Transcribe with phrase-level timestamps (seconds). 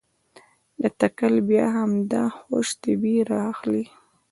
[0.81, 3.83] له تکل بیا همدا خوش طبعي رااخلي.